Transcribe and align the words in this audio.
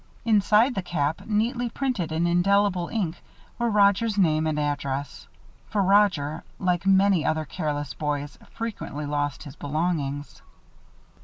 Inside 0.25 0.73
the 0.73 0.81
cap, 0.81 1.27
neatly 1.27 1.69
printed 1.69 2.11
in 2.11 2.25
indelible 2.25 2.87
ink, 2.89 3.21
were 3.59 3.69
Roger's 3.69 4.17
name 4.17 4.47
and 4.47 4.57
address; 4.57 5.27
for 5.69 5.83
Roger, 5.83 6.43
like 6.57 6.87
many 6.87 7.21
another 7.21 7.45
careless 7.45 7.93
boy, 7.93 8.25
frequently 8.49 9.05
lost 9.05 9.43
his 9.43 9.55
belongings. 9.55 10.41